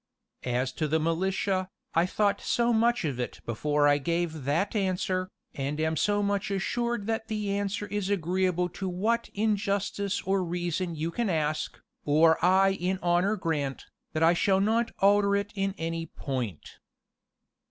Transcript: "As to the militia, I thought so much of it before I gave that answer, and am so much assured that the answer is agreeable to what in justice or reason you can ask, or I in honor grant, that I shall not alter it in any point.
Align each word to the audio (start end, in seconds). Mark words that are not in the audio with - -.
"As 0.49 0.71
to 0.71 0.87
the 0.87 0.99
militia, 0.99 1.67
I 1.93 2.07
thought 2.07 2.41
so 2.41 2.73
much 2.73 3.05
of 3.05 3.19
it 3.19 3.39
before 3.45 3.87
I 3.87 3.99
gave 3.99 4.45
that 4.45 4.75
answer, 4.75 5.29
and 5.53 5.79
am 5.79 5.95
so 5.95 6.23
much 6.23 6.49
assured 6.49 7.05
that 7.05 7.27
the 7.27 7.51
answer 7.51 7.85
is 7.85 8.09
agreeable 8.09 8.67
to 8.69 8.89
what 8.89 9.29
in 9.35 9.55
justice 9.55 10.19
or 10.23 10.43
reason 10.43 10.95
you 10.95 11.11
can 11.11 11.29
ask, 11.29 11.79
or 12.03 12.43
I 12.43 12.71
in 12.71 12.97
honor 13.03 13.35
grant, 13.35 13.85
that 14.13 14.23
I 14.23 14.33
shall 14.33 14.59
not 14.59 14.89
alter 14.97 15.35
it 15.35 15.53
in 15.55 15.75
any 15.77 16.07
point. 16.07 16.79